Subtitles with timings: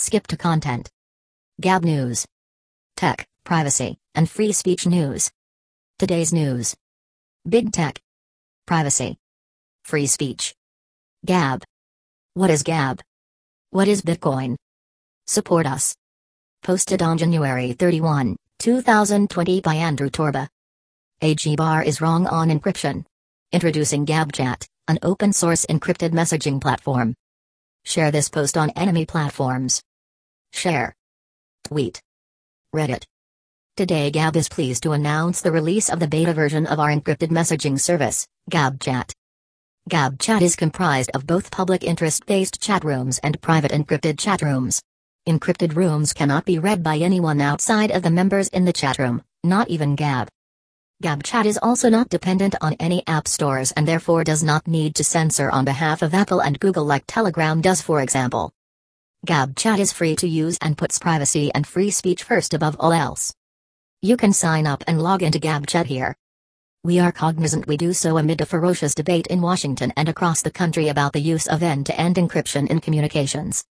[0.00, 0.88] Skip to content.
[1.60, 2.24] Gab News.
[2.96, 5.28] Tech, privacy, and free speech news.
[5.98, 6.76] Today's news.
[7.48, 8.00] Big tech.
[8.64, 9.16] Privacy.
[9.82, 10.54] Free speech.
[11.26, 11.64] Gab.
[12.34, 13.02] What is Gab?
[13.70, 14.54] What is Bitcoin?
[15.26, 15.96] Support us.
[16.62, 20.46] Posted on January 31, 2020 by Andrew Torba.
[21.22, 23.04] AG Barr is wrong on encryption.
[23.50, 27.16] Introducing GabChat, an open source encrypted messaging platform.
[27.84, 29.82] Share this post on enemy platforms.
[30.52, 30.94] Share.
[31.64, 32.00] Tweet.
[32.74, 33.04] Reddit.
[33.76, 37.28] Today Gab is pleased to announce the release of the beta version of our encrypted
[37.28, 39.12] messaging service, GabChat.
[39.88, 44.82] GabChat is comprised of both public interest-based chat rooms and private encrypted chat rooms.
[45.28, 49.22] Encrypted rooms cannot be read by anyone outside of the members in the chat room,
[49.44, 50.28] not even Gab.
[51.02, 55.04] GabChat is also not dependent on any app stores and therefore does not need to
[55.04, 58.50] censor on behalf of Apple and Google like Telegram does for example.
[59.26, 63.34] GabChat is free to use and puts privacy and free speech first above all else.
[64.00, 66.16] You can sign up and log into GabChat here.
[66.84, 70.52] We are cognizant we do so amid a ferocious debate in Washington and across the
[70.52, 73.64] country about the use of end-to-end encryption in communications.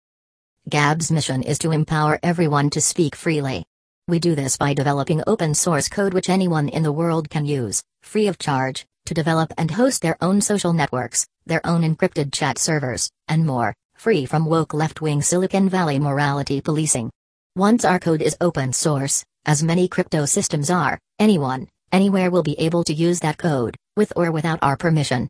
[0.68, 3.64] Gab's mission is to empower everyone to speak freely.
[4.06, 7.82] We do this by developing open source code which anyone in the world can use,
[8.02, 12.58] free of charge, to develop and host their own social networks, their own encrypted chat
[12.58, 17.10] servers, and more, free from woke left wing Silicon Valley morality policing.
[17.56, 22.58] Once our code is open source, as many crypto systems are, anyone, anywhere will be
[22.60, 25.28] able to use that code, with or without our permission.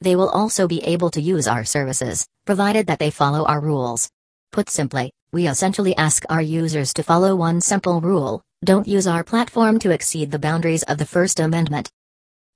[0.00, 4.08] They will also be able to use our services, provided that they follow our rules.
[4.50, 9.24] Put simply, we essentially ask our users to follow one simple rule don't use our
[9.24, 11.90] platform to exceed the boundaries of the First Amendment.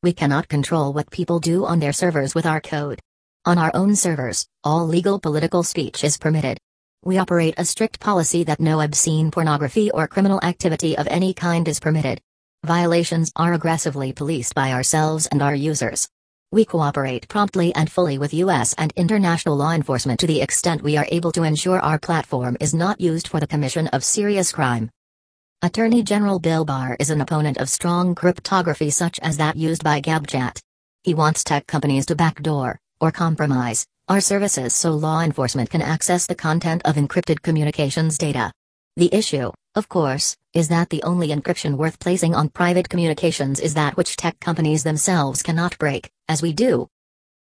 [0.02, 3.00] We cannot control what people do on their servers with our code.
[3.46, 6.56] On our own servers, all legal political speech is permitted.
[7.02, 11.68] We operate a strict policy that no obscene pornography or criminal activity of any kind
[11.68, 12.22] is permitted.
[12.64, 16.08] Violations are aggressively policed by ourselves and our users.
[16.52, 18.74] We cooperate promptly and fully with U.S.
[18.78, 22.72] and international law enforcement to the extent we are able to ensure our platform is
[22.72, 24.88] not used for the commission of serious crime.
[25.60, 30.00] Attorney General Bill Barr is an opponent of strong cryptography such as that used by
[30.00, 30.60] GabChat.
[31.02, 36.26] He wants tech companies to backdoor, or compromise, our services so law enforcement can access
[36.26, 38.52] the content of encrypted communications data.
[38.96, 43.74] The issue, of course, is that the only encryption worth placing on private communications is
[43.74, 46.88] that which tech companies themselves cannot break, as we do.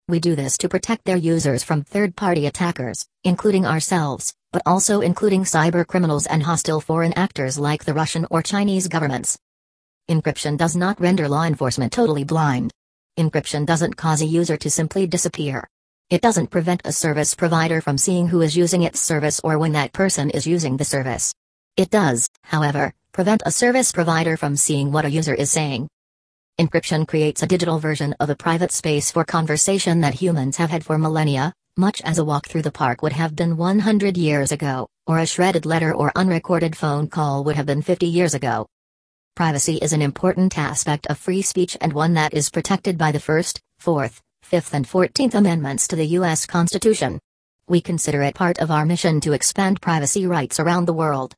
[0.08, 5.00] We do this to protect their users from third party attackers, including ourselves, but also
[5.00, 9.36] including cyber criminals and hostile foreign actors like the Russian or Chinese governments.
[10.08, 12.72] Encryption does not render law enforcement totally blind.
[13.18, 15.66] Encryption doesn't cause a user to simply disappear.
[16.10, 19.72] It doesn't prevent a service provider from seeing who is using its service or when
[19.72, 21.32] that person is using the service.
[21.78, 25.88] It does, however, prevent a service provider from seeing what a user is saying.
[26.60, 30.84] Encryption creates a digital version of a private space for conversation that humans have had
[30.84, 34.86] for millennia, much as a walk through the park would have been 100 years ago,
[35.06, 38.66] or a shredded letter or unrecorded phone call would have been 50 years ago.
[39.36, 43.20] Privacy is an important aspect of free speech and one that is protected by the
[43.20, 46.46] First, Fourth, Fifth and Fourteenth Amendments to the U.S.
[46.46, 47.20] Constitution.
[47.68, 51.34] We consider it part of our mission to expand privacy rights around the world.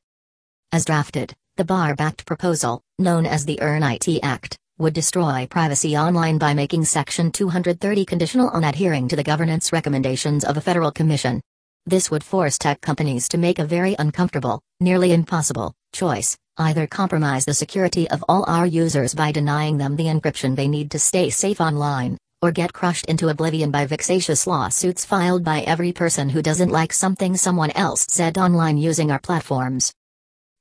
[0.71, 5.97] As drafted, the Barr backed proposal, known as the EARN IT Act, would destroy privacy
[5.97, 10.93] online by making Section 230 conditional on adhering to the governance recommendations of a federal
[10.93, 11.41] commission.
[11.85, 17.45] This would force tech companies to make a very uncomfortable, nearly impossible, choice either compromise
[17.45, 21.29] the security of all our users by denying them the encryption they need to stay
[21.29, 26.41] safe online, or get crushed into oblivion by vexatious lawsuits filed by every person who
[26.41, 29.93] doesn't like something someone else said online using our platforms.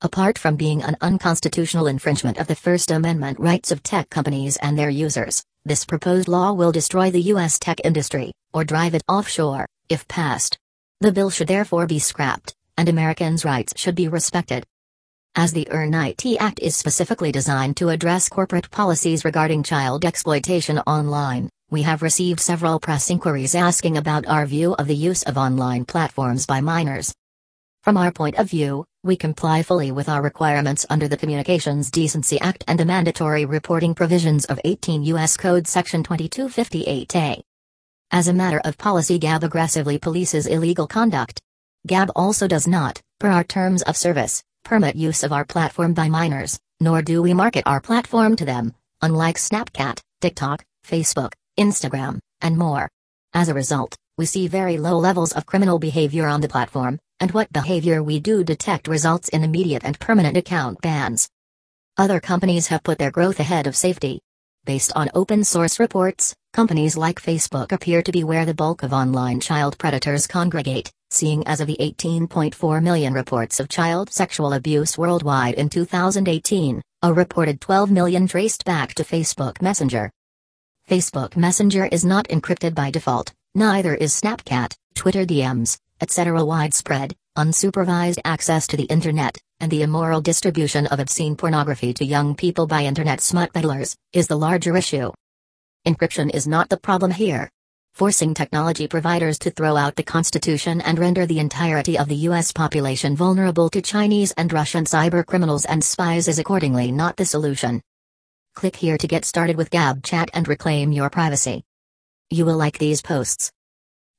[0.01, 4.79] Apart from being an unconstitutional infringement of the First Amendment rights of tech companies and
[4.79, 7.59] their users, this proposed law will destroy the U.S.
[7.59, 10.57] tech industry, or drive it offshore, if passed.
[11.01, 14.65] The bill should therefore be scrapped, and Americans' rights should be respected.
[15.39, 20.81] As the EARN IT Act is specifically designed to address corporate policies regarding child exploitation
[20.81, 25.39] online, we have received several press inquiries asking about our view of the use of
[25.39, 27.15] online platforms by minors.
[27.85, 32.41] From our point of view, we comply fully with our requirements under the Communications Decency
[32.41, 35.37] Act and the mandatory reporting provisions of 18 U.S.
[35.37, 37.41] Code Section 2258A.
[38.11, 41.41] As a matter of policy, GAB aggressively polices illegal conduct.
[41.87, 46.11] GAB also does not, per our terms of service, permit use of our platform by
[46.11, 52.59] minors, nor do we market our platform to them, unlike Snapchat, TikTok, Facebook, Instagram, and
[52.59, 52.91] more.
[53.33, 57.31] As a result, we see very low levels of criminal behavior on the platform, and
[57.31, 61.31] what behavior we do detect results in immediate and permanent account bans.
[61.97, 64.21] Other companies have put their growth ahead of safety.
[64.67, 68.93] Based on open source reports, companies like Facebook appear to be where the bulk of
[68.93, 74.99] online child predators congregate, seeing as of the 18.4 million reports of child sexual abuse
[74.99, 80.11] worldwide in 2018, a reported 12 million traced back to Facebook Messenger.
[80.91, 86.45] Facebook Messenger is not encrypted by default, neither is Snapchat, Twitter DMs, etc.
[86.45, 92.35] Widespread, unsupervised access to the Internet, and the immoral distribution of obscene pornography to young
[92.35, 95.13] people by Internet smut peddlers, is the larger issue.
[95.87, 97.51] Encryption is not the problem here.
[97.95, 102.53] Forcing technology providers to throw out the Constitution and render the entirety of the U.S.
[102.53, 107.83] population vulnerable to Chinese and Russian cybercriminals and spies is accordingly not the solution.
[108.55, 111.65] Click here to get started with Gab Chat and reclaim your privacy.
[112.31, 113.51] You will like these posts.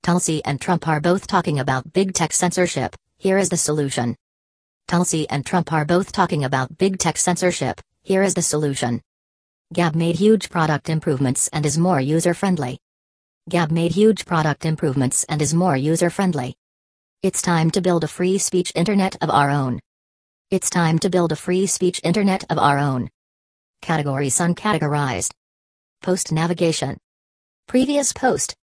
[0.01, 4.15] Tulsi and Trump are both talking about big tech censorship, here is the solution.
[4.87, 9.01] Tulsi and Trump are both talking about big tech censorship, here is the solution.
[9.71, 12.79] Gab made huge product improvements and is more user friendly.
[13.47, 16.55] Gab made huge product improvements and is more user friendly.
[17.21, 19.79] It's time to build a free speech internet of our own.
[20.49, 23.11] It's time to build a free speech internet of our own.
[23.83, 25.33] Categories uncategorized.
[26.01, 26.97] Post navigation.
[27.67, 28.55] Previous post.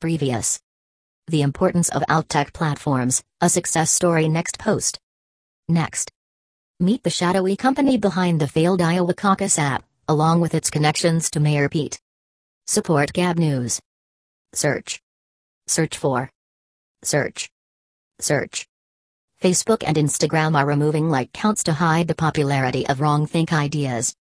[0.00, 0.58] Previous.
[1.28, 4.98] The importance of alt-tech platforms, a success story next post.
[5.68, 6.10] Next.
[6.80, 11.40] Meet the shadowy company behind the failed Iowa caucus app, along with its connections to
[11.40, 11.98] Mayor Pete.
[12.66, 13.80] Support Gab News.
[14.52, 15.00] Search.
[15.66, 16.30] Search for.
[17.02, 17.48] Search.
[18.20, 18.68] Search.
[19.42, 24.14] Facebook and Instagram are removing like counts to hide the popularity of wrong think ideas.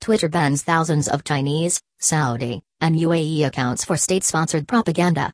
[0.00, 5.32] Twitter bans thousands of Chinese, Saudi, and UAE accounts for state sponsored propaganda.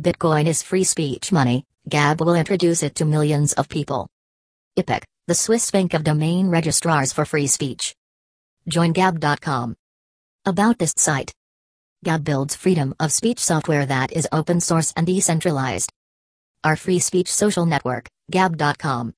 [0.00, 4.08] Bitcoin is free speech money, Gab will introduce it to millions of people.
[4.78, 7.94] Epik, the Swiss Bank of Domain Registrars for Free Speech.
[8.68, 9.76] Join Gab.com.
[10.44, 11.32] About this site.
[12.04, 15.92] Gab builds freedom of speech software that is open source and decentralized.
[16.64, 19.14] Our free speech social network, Gab.com.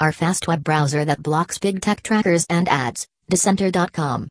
[0.00, 4.28] Our fast web browser that blocks big tech trackers and ads, Dissenter.com.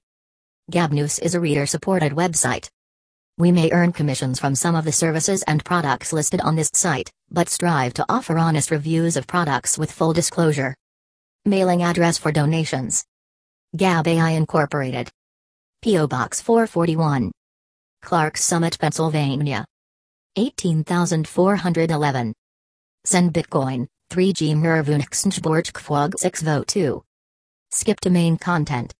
[0.72, 2.70] Gabnews is a reader supported website.
[3.38, 7.12] We may earn commissions from some of the services and products listed on this site,
[7.30, 10.76] but strive to offer honest reviews of products with full disclosure.
[11.46, 13.06] Mailing address for donations
[13.76, 15.12] Gab AI Incorporated.
[15.84, 16.08] P.O.
[16.08, 17.32] Box 441.
[18.02, 19.64] Clarks Summit, Pennsylvania.
[20.36, 22.34] 18411.
[23.06, 27.04] Send Bitcoin, 3G Mervunxnchborgkfog 602.
[27.70, 28.92] Skip to main content.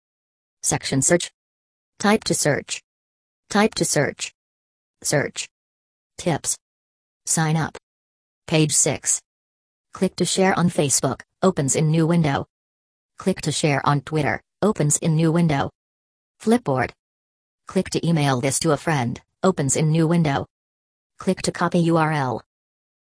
[0.62, 1.32] Section search.
[1.98, 2.84] Type to search.
[3.50, 4.32] Type to search.
[5.02, 5.48] Search.
[6.20, 6.56] Tips.
[7.26, 7.76] Sign up.
[8.46, 9.20] Page 6.
[9.96, 12.46] Click to share on Facebook, opens in new window.
[13.18, 15.70] Click to share on Twitter, opens in new window.
[16.42, 16.92] Flipboard.
[17.68, 20.46] Click to email this to a friend, opens in new window.
[21.18, 22.42] Click to copy URL.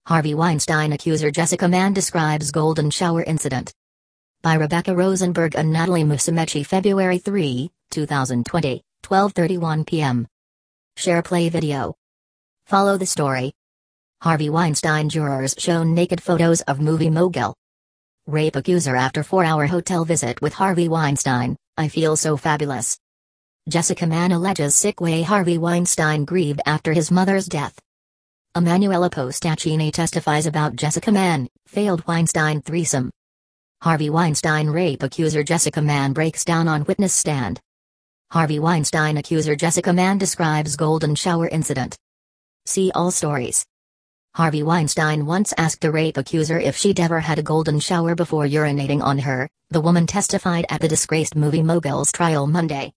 [0.08, 3.74] Harvey Weinstein accuser Jessica Mann describes golden shower incident
[4.42, 10.28] by Rebecca Rosenberg and Natalie Musumeci February 3, 2020, 12:31 p.m.
[10.98, 11.96] Share play video.
[12.66, 13.54] Follow the story.
[14.22, 17.56] Harvey Weinstein jurors shown naked photos of movie mogul.
[18.28, 21.58] Rape accuser after 4-hour hotel visit with Harvey Weinstein.
[21.76, 22.98] I feel so fabulous.
[23.68, 27.78] Jessica Mann alleges sick way Harvey Weinstein grieved after his mother's death.
[28.56, 33.12] Emanuela Postacchini testifies about Jessica Mann, failed Weinstein threesome.
[33.82, 37.60] Harvey Weinstein rape accuser Jessica Mann breaks down on witness stand.
[38.32, 41.98] Harvey Weinstein accuser Jessica Mann describes golden shower incident.
[42.66, 43.66] See all stories.
[44.36, 48.48] Harvey Weinstein once asked the rape accuser if she'd ever had a golden shower before
[48.48, 52.94] urinating on her, the woman testified at the disgraced movie mogul's trial Monday.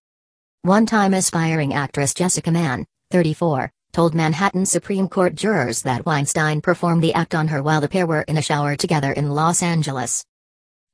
[0.63, 7.13] One-time aspiring actress Jessica Mann, 34, told Manhattan Supreme Court jurors that Weinstein performed the
[7.13, 10.25] act on her while the pair were in a shower together in Los Angeles.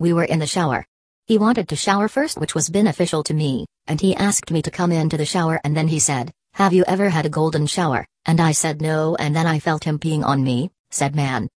[0.00, 0.84] We were in the shower.
[1.28, 4.72] He wanted to shower first, which was beneficial to me, and he asked me to
[4.72, 8.06] come into the shower and then he said, Have you ever had a golden shower?
[8.26, 11.48] And I said no, and then I felt him peeing on me, said Mann.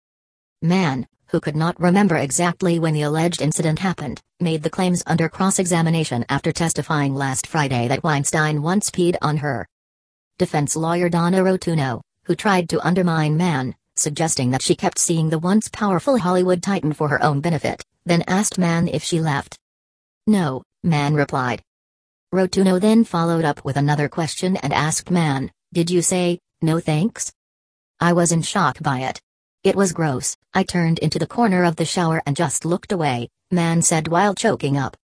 [0.61, 5.27] Mann, who could not remember exactly when the alleged incident happened, made the claims under
[5.27, 9.67] cross examination after testifying last Friday that Weinstein once peed on her.
[10.37, 15.39] Defense lawyer Donna Rotunno, who tried to undermine Mann, suggesting that she kept seeing the
[15.39, 19.57] once powerful Hollywood titan for her own benefit, then asked Mann if she left.
[20.25, 21.61] No, Mann replied.
[22.31, 27.31] Rotunno then followed up with another question and asked Mann, Did you say, no thanks?
[27.99, 29.21] I was in shock by it.
[29.63, 30.35] It was gross.
[30.53, 34.35] I turned into the corner of the shower and just looked away, Mann said while
[34.35, 34.97] choking up.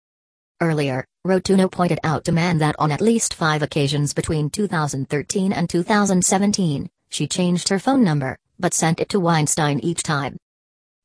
[0.61, 5.71] Earlier, Rotunno pointed out to Mann that on at least five occasions between 2013 and
[5.71, 10.37] 2017, she changed her phone number, but sent it to Weinstein each time.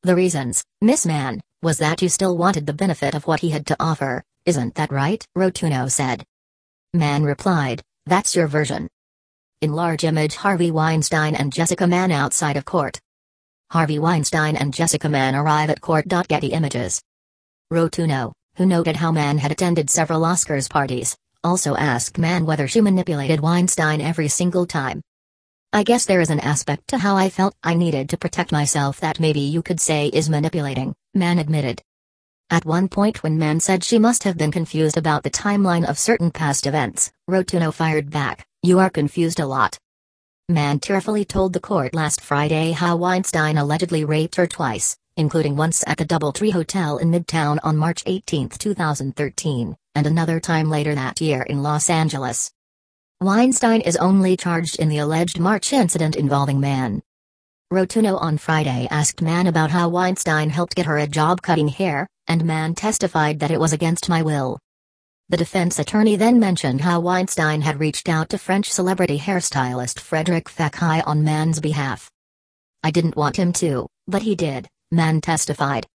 [0.03, 3.65] The reasons, Miss Mann, was that you still wanted the benefit of what he had
[3.67, 5.25] to offer, isn't that right?
[5.35, 6.23] Rotunno said.
[6.93, 8.87] Mann replied, That's your version.
[9.61, 12.99] In large image Harvey Weinstein and Jessica Mann outside of court.
[13.71, 16.07] Harvey Weinstein and Jessica Mann arrive at court.
[16.07, 17.01] Getty Images.
[17.71, 22.81] Rotunno, who noted how Mann had attended several Oscars parties, also asked Mann whether she
[22.81, 25.01] manipulated Weinstein every single time.
[25.73, 28.99] I guess there is an aspect to how I felt I needed to protect myself
[28.99, 31.81] that maybe you could say is manipulating, Mann admitted.
[32.51, 35.97] At one point when Mann said she must have been confused about the timeline of
[35.97, 39.79] certain past events, Rotunno fired back, you are confused a lot.
[40.47, 45.83] Mann tearfully told the court last Friday how Weinstein allegedly raped her twice, including once
[45.87, 51.19] at the Doubletree Hotel in Midtown on March 18, 2013, and another time later that
[51.19, 52.51] year in Los Angeles.
[53.21, 57.01] Weinstein is only charged in the alleged March incident involving Mann.
[57.71, 62.07] Rotunno on Friday asked Mann about how Weinstein helped get her a job cutting hair,
[62.27, 64.59] and Mann testified that it was against my will.
[65.29, 70.45] The defense attorney then mentioned how Weinstein had reached out to French celebrity hairstylist Frederic
[70.45, 72.11] Fekkai on Mann's behalf.
[72.83, 75.87] I didn't want him to, but he did, Mann testified.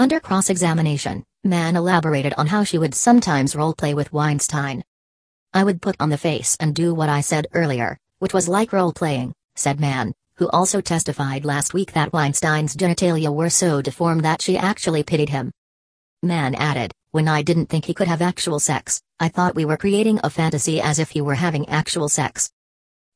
[0.00, 4.82] Under cross examination, Mann elaborated on how she would sometimes role-play with Weinstein.
[5.54, 8.72] I would put on the face and do what I said earlier, which was like
[8.72, 14.42] role-playing, said Mann, who also testified last week that Weinstein's genitalia were so deformed that
[14.42, 15.50] she actually pitied him.
[16.22, 19.76] Mann added, when I didn't think he could have actual sex, I thought we were
[19.76, 22.50] creating a fantasy as if he were having actual sex.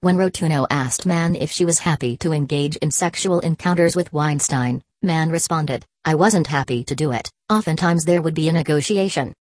[0.01, 4.83] When Rotunno asked Mann if she was happy to engage in sexual encounters with Weinstein,
[5.03, 9.35] Mann responded, I wasn't happy to do it, oftentimes there would be a negotiation.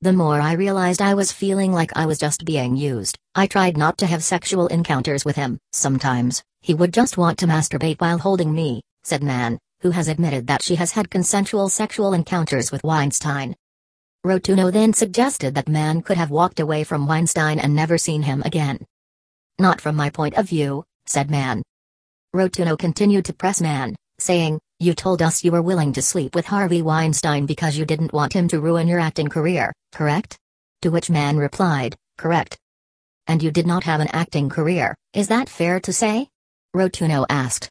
[0.00, 3.76] The more I realized I was feeling like I was just being used, I tried
[3.76, 5.58] not to have sexual encounters with him.
[5.72, 10.46] Sometimes, he would just want to masturbate while holding me, said Mann, who has admitted
[10.46, 13.54] that she has had consensual sexual encounters with Weinstein.
[14.24, 18.42] Rotunno then suggested that Mann could have walked away from Weinstein and never seen him
[18.44, 18.84] again.
[19.58, 21.62] Not from my point of view, said Mann.
[22.34, 26.46] Rotunno continued to press Mann, saying, You told us you were willing to sleep with
[26.46, 30.36] Harvey Weinstein because you didn't want him to ruin your acting career, correct?
[30.82, 32.58] To which Mann replied, Correct.
[33.28, 36.28] And you did not have an acting career, is that fair to say?
[36.78, 37.68] Rotunno asked.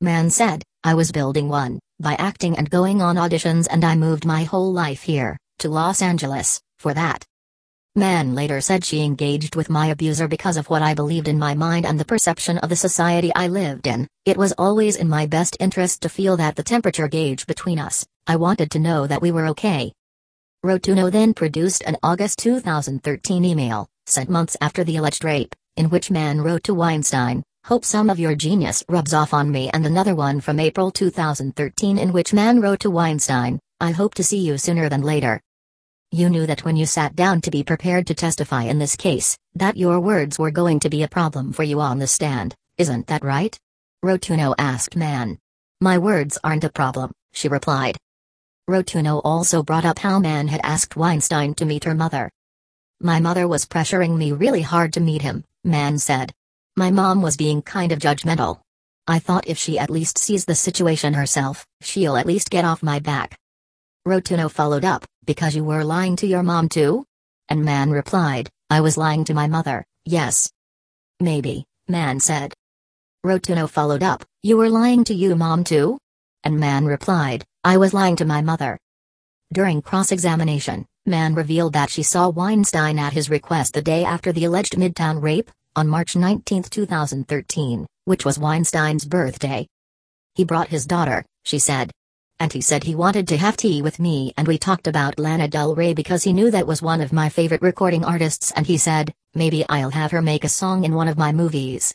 [0.00, 4.24] Mann said, I was building one, by acting and going on auditions and I moved
[4.24, 7.22] my whole life here, to Los Angeles, for that.
[7.96, 11.52] Mann later said she engaged with my abuser because of what I believed in my
[11.52, 14.08] mind and the perception of the society I lived in.
[14.24, 18.06] It was always in my best interest to feel that the temperature gauge between us,
[18.26, 19.92] I wanted to know that we were okay.
[20.64, 26.10] Rotunno then produced an August 2013 email, sent months after the alleged rape, in which
[26.10, 30.14] Mann wrote to Weinstein, Hope some of your genius rubs off on me, and another
[30.14, 34.56] one from April 2013 in which Mann wrote to Weinstein, I hope to see you
[34.56, 35.40] sooner than later.
[36.10, 39.38] You knew that when you sat down to be prepared to testify in this case,
[39.54, 43.06] that your words were going to be a problem for you on the stand, isn't
[43.08, 43.56] that right?
[44.02, 45.38] Rotunno asked Mann.
[45.80, 47.98] My words aren't a problem, she replied.
[48.68, 52.30] Rotunno also brought up how Mann had asked Weinstein to meet her mother.
[53.00, 56.32] My mother was pressuring me really hard to meet him, Mann said.
[56.80, 58.58] My mom was being kind of judgmental.
[59.06, 62.82] I thought if she at least sees the situation herself, she'll at least get off
[62.82, 63.36] my back.
[64.06, 67.04] Rotunno followed up, because you were lying to your mom too?
[67.50, 70.50] And Mann replied, I was lying to my mother, yes.
[71.20, 72.54] Maybe, Mann said.
[73.24, 75.98] Rotunno followed up, you were lying to you mom too?
[76.44, 78.78] And Mann replied, I was lying to my mother.
[79.52, 84.46] During cross-examination, Mann revealed that she saw Weinstein at his request the day after the
[84.46, 89.66] alleged Midtown rape, on March 19, 2013, which was Weinstein's birthday.
[90.34, 91.90] He brought his daughter, she said,
[92.40, 95.46] and he said he wanted to have tea with me and we talked about Lana
[95.46, 98.78] Del Rey because he knew that was one of my favorite recording artists and he
[98.78, 101.94] said, maybe I'll have her make a song in one of my movies.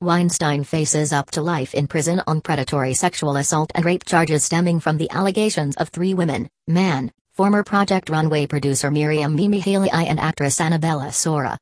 [0.00, 4.80] Weinstein faces up to life in prison on predatory sexual assault and rape charges stemming
[4.80, 10.18] from the allegations of three women, Mann, former Project Runway producer Miriam Mimi Haleyi and
[10.18, 11.58] actress Annabella Sciorra.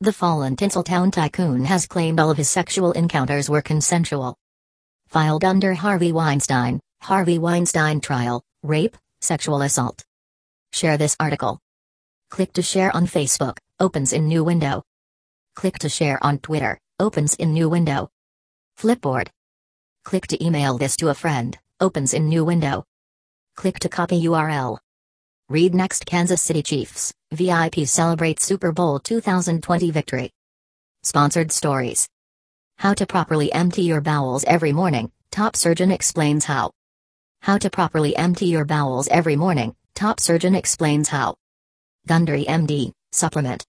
[0.00, 4.36] The fallen Tinseltown tycoon has claimed all of his sexual encounters were consensual.
[5.08, 10.04] Filed under Harvey Weinstein, Harvey Weinstein trial, rape, sexual assault.
[10.72, 11.58] Share this article.
[12.30, 14.84] Click to share on Facebook, opens in new window.
[15.56, 18.08] Click to share on Twitter, opens in new window.
[18.78, 19.30] Flipboard.
[20.04, 22.84] Click to email this to a friend, opens in new window.
[23.56, 24.78] Click to copy URL.
[25.50, 30.30] Read next Kansas City Chiefs, VIP celebrate Super Bowl 2020 victory.
[31.02, 32.06] Sponsored stories.
[32.76, 36.72] How to properly empty your bowels every morning, top surgeon explains how.
[37.40, 41.36] How to properly empty your bowels every morning, top surgeon explains how.
[42.06, 43.64] Gundry MD, supplement.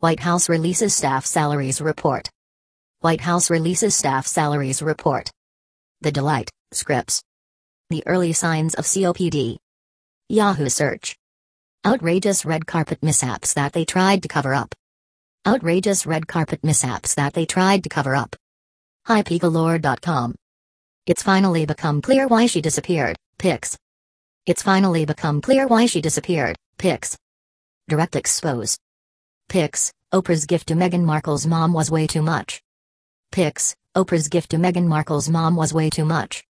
[0.00, 2.28] White House releases staff salaries report.
[3.02, 5.30] White House releases staff salaries report.
[6.00, 7.22] The Delight, Scripps.
[7.88, 9.58] The early signs of COPD.
[10.30, 11.16] Yahoo search.
[11.84, 14.74] Outrageous red carpet mishaps that they tried to cover up.
[15.46, 18.34] Outrageous red carpet mishaps that they tried to cover up.
[19.06, 20.34] HighPeagalore.com.
[21.06, 23.16] It's finally become clear why she disappeared.
[23.36, 23.76] Pics.
[24.46, 26.56] It's finally become clear why she disappeared.
[26.78, 27.18] Pics.
[27.86, 28.78] Direct expose.
[29.50, 29.92] Pics.
[30.10, 32.62] Oprah's gift to Meghan Markle's mom was way too much.
[33.30, 33.76] Pics.
[33.94, 36.44] Oprah's gift to Meghan Markle's mom was way too much.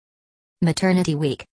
[0.62, 1.44] Maternity week.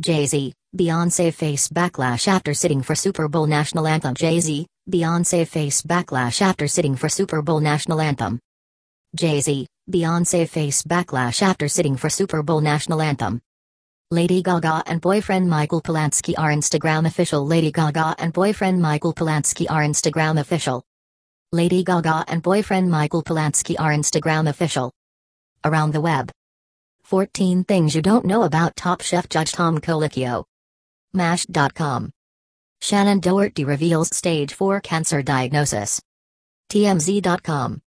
[0.00, 4.14] Jay Z, Beyonce face backlash after sitting for Super Bowl national anthem.
[4.14, 8.40] Jay Z, Beyonce face backlash after sitting for Super Bowl national anthem.
[9.14, 13.40] Jay Z, Beyonce face backlash after sitting for Super Bowl national anthem.
[14.10, 17.46] Lady Gaga and boyfriend Michael Polansky are Instagram official.
[17.46, 20.82] Lady Gaga and boyfriend Michael Polansky are Instagram official.
[21.52, 24.92] Lady Gaga and boyfriend Michael Polansky are Instagram official.
[25.64, 26.32] Around the web.
[27.04, 30.44] 14 things you don't know about Top Chef Judge Tom Colicchio.
[31.12, 32.10] Mashed.com.
[32.80, 36.00] Shannen Doherty reveals stage 4 cancer diagnosis.
[36.70, 37.80] TMZ.com.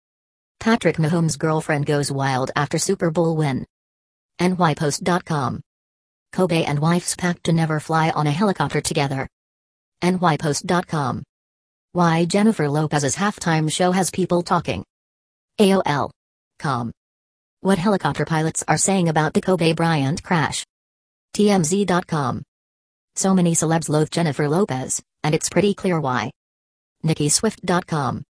[0.59, 3.65] Patrick Mahomes' girlfriend goes wild after Super Bowl win.
[4.39, 5.61] NYPost.com.
[6.33, 9.27] Kobe and wife's pact to never fly on a helicopter together.
[10.03, 11.23] NYPost.com.
[11.93, 14.83] Why Jennifer Lopez's halftime show has people talking.
[15.59, 16.91] AOL.com.
[17.65, 20.63] What helicopter pilots are saying about the Kobe Bryant crash.
[21.35, 22.43] TMZ.com.
[23.15, 26.29] So many celebs loathe Jennifer Lopez, and it's pretty clear why.
[27.03, 28.23] NickiSwift.com.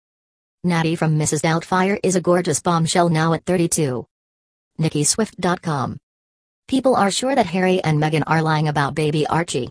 [0.64, 1.42] Natty from Mrs.
[1.42, 4.06] Doubtfire is a gorgeous bombshell now at 32.
[4.80, 5.98] NickiSwift.com.
[6.70, 9.70] People are sure that Harry and Meghan are lying about baby Archie.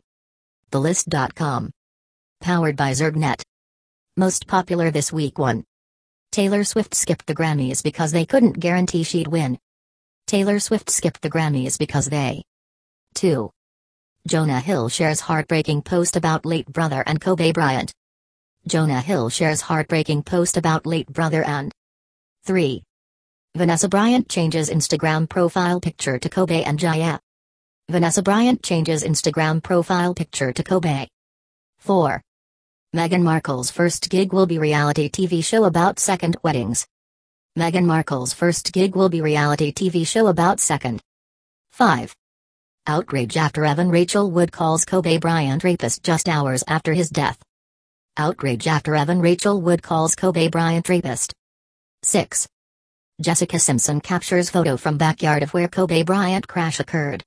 [0.73, 1.71] TheList.com.
[2.43, 3.41] Powered by ZergNet.
[4.19, 5.65] Most popular this week 1.
[6.35, 9.57] Taylor Swift skipped the Grammys because they couldn't guarantee she'd win.
[10.27, 12.43] Taylor Swift skipped the Grammys because they.
[13.15, 13.51] 2.
[14.27, 17.93] Jonah Hill shares heartbreaking post about late brother and Kobe Bryant.
[18.67, 21.71] Jonah Hill shares heartbreaking post about late brother and
[22.45, 22.83] 3.
[23.55, 27.21] Vanessa Bryant changes Instagram profile picture to Kobe and Jaya.
[27.91, 31.07] Vanessa Bryant changes Instagram profile picture to Kobe.
[31.81, 32.23] 4.
[32.97, 36.87] Meghan Markle's first gig will be reality TV show about second weddings.
[37.57, 41.01] Meghan Markle's first gig will be reality TV show about second.
[41.71, 42.13] 5.
[42.89, 47.41] Outrage after Evan Rachel Wood calls Kobe Bryant rapist just hours after his death.
[48.17, 51.33] Outrage after Evan Rachel Wood calls Kobe Bryant rapist.
[52.03, 52.49] 6.
[53.21, 57.23] Jessica Simpson captures photo from backyard of where Kobe Bryant crash occurred.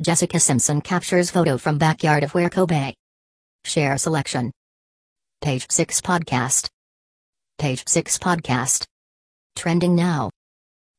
[0.00, 2.94] Jessica Simpson captures photo from backyard of where Kobe.
[3.66, 4.52] Share selection.
[5.42, 6.70] Page 6 podcast.
[7.58, 8.86] Page 6 podcast.
[9.60, 10.30] Trending now.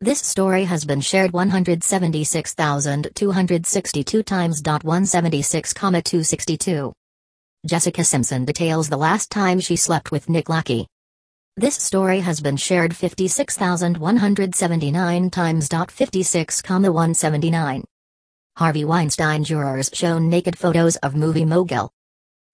[0.02, 4.62] This story has been shared 176,262 times.
[4.62, 6.94] 176,262.
[7.66, 10.86] Jessica Simpson details the last time she slept with Nick Lachey.
[11.58, 15.68] This story has been shared 56,179 times.
[15.68, 17.84] 56,179.
[18.58, 21.90] Harvey Weinstein jurors shown naked photos of movie mogul.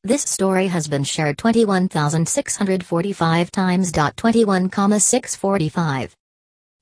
[0.07, 3.91] This story has been shared 21,645 times.
[3.91, 6.15] 21,645.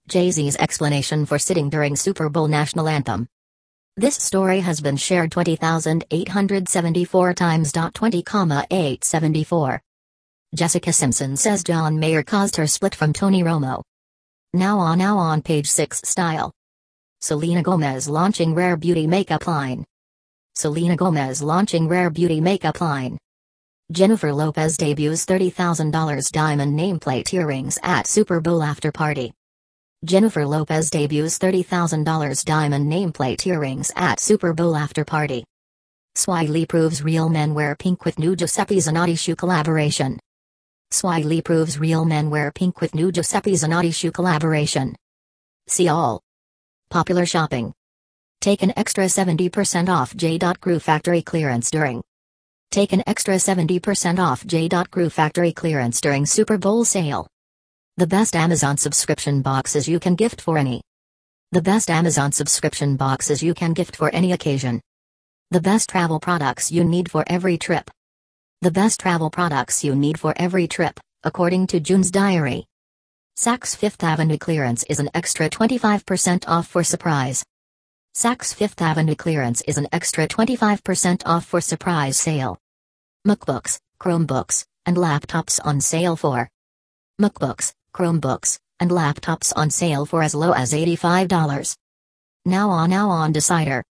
[0.07, 3.25] Jay Z's explanation for sitting during Super Bowl national anthem.
[3.97, 7.71] This story has been shared 20,874 times.
[7.71, 9.81] 20,874.
[10.53, 13.81] Jessica Simpson says John Mayer caused her split from Tony Romo.
[14.53, 16.51] Now on now on page 6 style.
[17.21, 19.83] Selena Gomez launching rare beauty makeup line.
[20.57, 23.17] Selena Gomez launching rare beauty makeup line.
[23.91, 29.33] Jennifer Lopez debuts $30,000 diamond nameplate earrings at Super Bowl after party.
[30.05, 35.43] Jennifer Lopez debuts $30,000 diamond nameplate earrings at Super Bowl after party.
[36.15, 40.17] Swae Lee proves real men wear pink with new Giuseppe Zanotti shoe collaboration.
[40.89, 44.95] Swae Lee proves real men wear pink with new Giuseppe Zanotti shoe collaboration.
[45.67, 46.21] See all.
[46.89, 47.73] Popular shopping.
[48.45, 52.03] Take an extra 70% off J.Crew factory clearance during.
[52.69, 57.25] Take an extra 70% off J.Crew factory clearance during Super Bowl sale.
[57.97, 60.83] The best Amazon subscription boxes you can gift for any.
[61.53, 64.79] The best Amazon subscription boxes you can gift for any occasion.
[65.49, 67.89] The best travel products you need for every trip.
[68.61, 72.67] The best travel products you need for every trip, according to June's diary.
[73.35, 77.43] Saks Fifth Avenue clearance is an extra 25% off for surprise.
[78.15, 82.57] Saks Fifth Avenue clearance is an extra 25% off for surprise sale.
[83.27, 86.49] MacBooks, Chromebooks, and laptops on sale for
[87.21, 91.75] MacBooks, Chromebooks, and laptops on sale for as low as $85.
[92.45, 93.83] Now on now on Decider.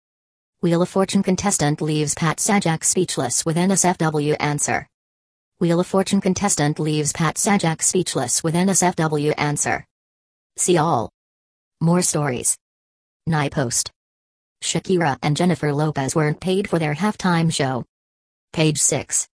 [0.61, 4.87] Wheel of Fortune contestant leaves Pat Sajak speechless with NSFW answer.
[5.59, 9.85] Wheel of Fortune contestant leaves Pat Sajak speechless with NSFW answer.
[10.57, 11.11] See all.
[11.81, 12.57] More stories.
[13.27, 13.91] Nye Post.
[14.63, 17.85] Shakira and Jennifer Lopez weren't paid for their halftime show.
[18.53, 19.29] Page 6.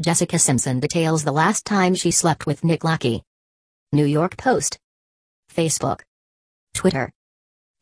[0.00, 3.22] Jessica Simpson details the last time she slept with Nick Lachey.
[3.92, 4.78] New York Post.
[5.54, 6.00] Facebook.
[6.72, 7.12] Twitter.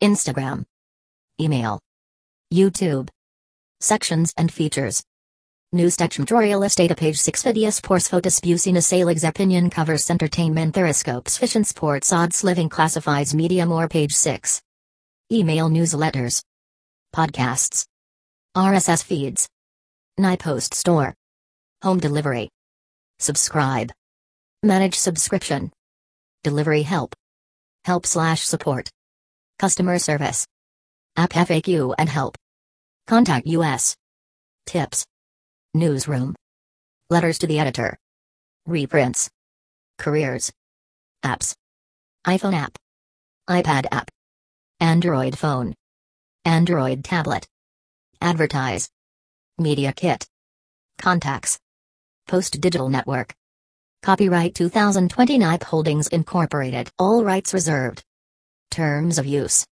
[0.02, 0.64] Instagram.
[1.40, 1.80] Email.
[2.52, 3.08] YouTube.
[3.80, 5.02] Sections and features.
[5.72, 11.38] News section tutorial estate page 6 videos pors photos business sales opinion covers entertainment theroscopes
[11.38, 14.60] fiction sports odds living classifies media more page 6.
[15.32, 16.42] Email newsletters.
[17.14, 17.84] Podcasts.
[18.56, 19.46] RSS feeds.
[20.38, 21.14] Post store.
[21.82, 22.48] Home delivery.
[23.18, 23.92] Subscribe.
[24.62, 25.70] Manage subscription.
[26.42, 27.14] Delivery help.
[27.84, 28.88] Help slash support.
[29.58, 30.46] Customer service.
[31.14, 32.38] App FAQ and help.
[33.06, 33.94] Contact US.
[34.64, 35.04] Tips.
[35.74, 36.34] Newsroom.
[37.10, 37.98] Letters to the editor.
[38.64, 39.28] Reprints.
[39.98, 40.50] Careers.
[41.22, 41.52] Apps.
[42.26, 42.78] iPhone app.
[43.50, 44.10] iPad app.
[44.80, 45.74] Android phone.
[46.44, 47.46] Android tablet.
[48.20, 48.90] Advertise.
[49.58, 50.26] Media kit.
[50.98, 51.60] Contacts.
[52.26, 53.32] Post Digital Network.
[54.02, 56.90] Copyright 2020 Nipe Holdings Incorporated.
[56.98, 58.02] All rights reserved.
[58.72, 59.64] Terms of use.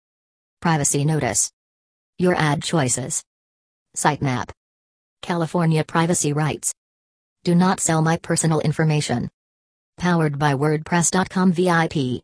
[0.60, 1.50] Privacy notice.
[2.18, 3.24] Your ad choices.
[3.96, 4.50] Sitemap.
[5.22, 6.72] California privacy rights.
[7.42, 9.28] Do not sell my personal information.
[9.98, 12.18] Powered by WordPress.com VIP.